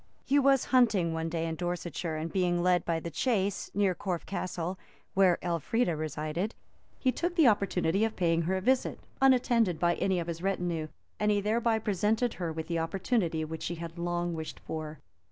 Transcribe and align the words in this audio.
He 0.25 0.39
was 0.39 0.65
hunting 0.73 1.13
one 1.13 1.29
day 1.29 1.45
in 1.45 1.53
Dorsetshire, 1.53 2.15
and 2.15 2.33
being 2.33 2.63
led 2.63 2.83
by 2.85 2.99
the 2.99 3.11
chase 3.11 3.69
near 3.75 3.93
Corfe 3.93 4.25
Castle, 4.25 4.79
where 5.13 5.37
Elfrida 5.43 5.95
resided, 5.95 6.55
he 6.97 7.11
took 7.11 7.35
the 7.35 7.47
opportunity 7.47 8.03
of 8.03 8.15
paying 8.15 8.41
her 8.41 8.59
visit, 8.61 8.99
unattended 9.21 9.79
by 9.79 9.93
any 9.93 10.19
of 10.19 10.25
his 10.25 10.41
retinue, 10.41 10.87
and 11.19 11.29
he 11.29 11.39
thereby 11.39 11.77
presented 11.77 12.33
her 12.41 12.51
with 12.51 12.65
the 12.65 12.79
opportunity 12.79 13.45
which 13.45 13.61
she 13.61 13.75
had 13.75 13.99
long 13.99 14.33
wished 14.33 14.59
for. 14.61 14.97